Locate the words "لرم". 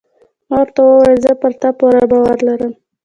2.47-2.73